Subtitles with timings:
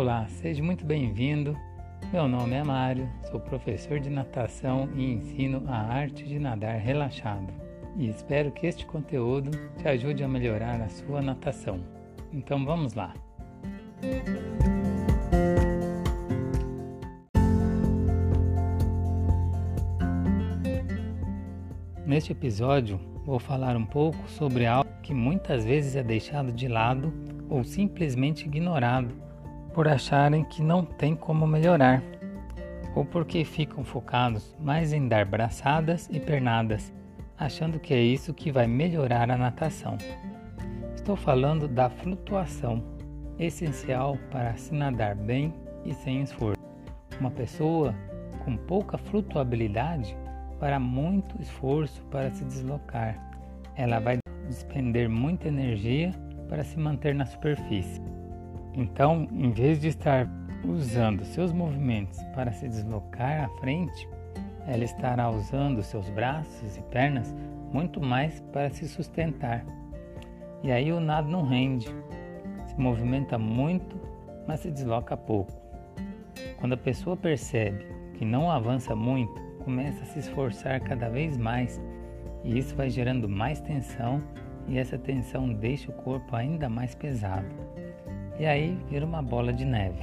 [0.00, 1.54] Olá, seja muito bem-vindo.
[2.10, 7.52] Meu nome é Mário, sou professor de natação e ensino a arte de nadar relaxado.
[7.98, 11.84] E espero que este conteúdo te ajude a melhorar a sua natação.
[12.32, 13.12] Então vamos lá.
[22.06, 27.12] Neste episódio, vou falar um pouco sobre algo que muitas vezes é deixado de lado
[27.50, 29.28] ou simplesmente ignorado
[29.72, 32.02] por acharem que não tem como melhorar,
[32.94, 36.92] ou porque ficam focados mais em dar braçadas e pernadas,
[37.38, 39.96] achando que é isso que vai melhorar a natação.
[40.94, 42.82] Estou falando da flutuação,
[43.38, 46.60] essencial para se nadar bem e sem esforço.
[47.18, 47.94] Uma pessoa
[48.44, 50.16] com pouca flutuabilidade
[50.58, 53.18] fará muito esforço para se deslocar.
[53.76, 56.12] Ela vai despender muita energia
[56.48, 58.19] para se manter na superfície.
[58.80, 60.26] Então, em vez de estar
[60.64, 64.08] usando seus movimentos para se deslocar à frente,
[64.66, 67.36] ela estará usando seus braços e pernas
[67.70, 69.66] muito mais para se sustentar.
[70.62, 71.94] E aí o nado não rende,
[72.66, 74.00] se movimenta muito,
[74.48, 75.52] mas se desloca pouco.
[76.58, 81.78] Quando a pessoa percebe que não avança muito, começa a se esforçar cada vez mais,
[82.42, 84.22] e isso vai gerando mais tensão,
[84.66, 87.46] e essa tensão deixa o corpo ainda mais pesado.
[88.40, 90.02] E aí vira uma bola de neve.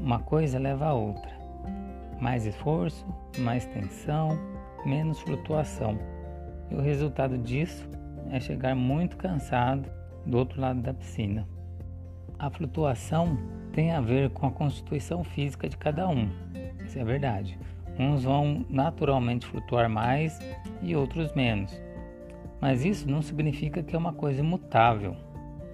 [0.00, 1.30] Uma coisa leva a outra.
[2.20, 3.06] Mais esforço,
[3.38, 4.30] mais tensão,
[4.84, 5.96] menos flutuação.
[6.68, 7.88] E o resultado disso
[8.32, 9.88] é chegar muito cansado
[10.26, 11.46] do outro lado da piscina.
[12.36, 13.38] A flutuação
[13.72, 16.28] tem a ver com a constituição física de cada um.
[16.84, 17.56] Isso é verdade.
[17.96, 20.36] Uns vão naturalmente flutuar mais
[20.82, 21.80] e outros menos.
[22.60, 25.14] Mas isso não significa que é uma coisa imutável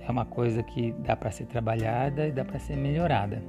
[0.09, 3.43] é uma coisa que dá para ser trabalhada e dá para ser melhorada.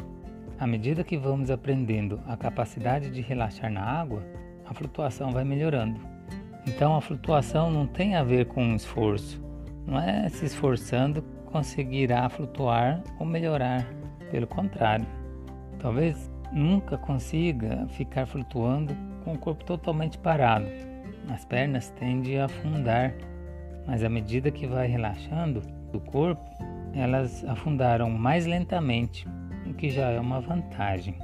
[0.60, 4.22] À medida que vamos aprendendo a capacidade de relaxar na água,
[4.66, 6.02] a flutuação vai melhorando.
[6.68, 9.42] Então a flutuação não tem a ver com esforço,
[9.88, 13.88] não é se esforçando conseguirá flutuar ou melhorar,
[14.30, 15.08] pelo contrário.
[15.80, 18.94] Talvez nunca consiga ficar flutuando
[19.24, 20.68] com o corpo totalmente parado.
[21.30, 23.14] As pernas tendem a afundar,
[23.88, 26.44] mas à medida que vai relaxando, do corpo,
[26.94, 29.28] elas afundaram mais lentamente,
[29.66, 31.16] o que já é uma vantagem.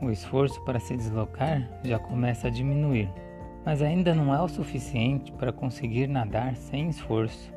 [0.00, 3.08] O esforço para se deslocar já começa a diminuir,
[3.64, 7.52] mas ainda não é o suficiente para conseguir nadar sem esforço.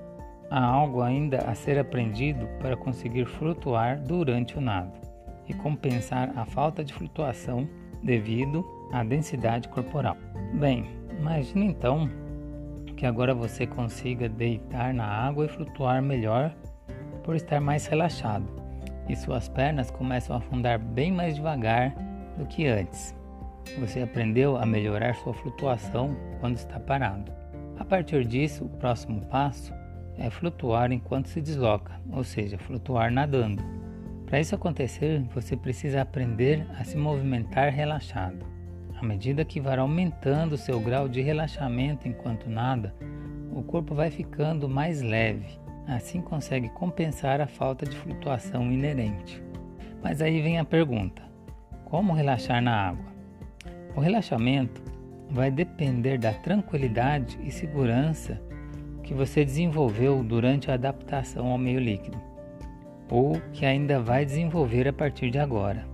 [0.49, 4.91] Há algo ainda a ser aprendido para conseguir flutuar durante o nado
[5.47, 7.67] e compensar a falta de flutuação
[8.03, 10.17] devido à densidade corporal.
[10.53, 10.85] Bem,
[11.17, 12.09] imagine então
[13.01, 16.53] que agora você consiga deitar na água e flutuar melhor
[17.23, 18.45] por estar mais relaxado,
[19.09, 21.95] e suas pernas começam a afundar bem mais devagar
[22.37, 23.15] do que antes.
[23.79, 27.31] Você aprendeu a melhorar sua flutuação quando está parado.
[27.79, 29.73] A partir disso, o próximo passo
[30.19, 33.63] é flutuar enquanto se desloca, ou seja, flutuar nadando.
[34.27, 38.45] Para isso acontecer, você precisa aprender a se movimentar relaxado.
[39.01, 42.93] À medida que vai aumentando seu grau de relaxamento enquanto nada,
[43.51, 45.59] o corpo vai ficando mais leve.
[45.87, 49.41] Assim consegue compensar a falta de flutuação inerente.
[50.03, 51.23] Mas aí vem a pergunta:
[51.83, 53.11] como relaxar na água?
[53.95, 54.83] O relaxamento
[55.31, 58.39] vai depender da tranquilidade e segurança
[59.01, 62.21] que você desenvolveu durante a adaptação ao meio líquido,
[63.09, 65.87] ou que ainda vai desenvolver a partir de agora.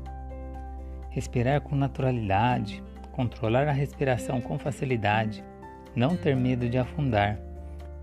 [1.10, 2.84] Respirar com naturalidade,
[3.18, 5.44] controlar a respiração com facilidade,
[5.96, 7.40] não ter medo de afundar.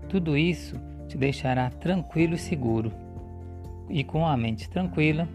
[0.09, 0.75] Tudo isso
[1.07, 2.91] te deixará tranquilo e seguro.
[3.89, 5.25] E com a mente tranquila,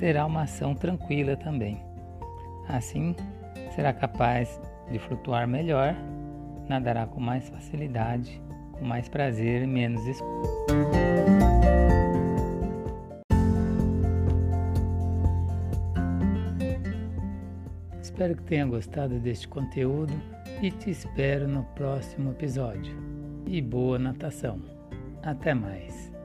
[0.00, 1.78] terá uma ação tranquila também.
[2.66, 3.14] Assim,
[3.74, 4.58] será capaz
[4.90, 5.94] de flutuar melhor,
[6.66, 8.40] nadará com mais facilidade,
[8.72, 11.15] com mais prazer e menos esforço.
[18.16, 20.14] Espero que tenha gostado deste conteúdo
[20.62, 22.96] e te espero no próximo episódio.
[23.46, 24.58] E boa natação!
[25.22, 26.15] Até mais!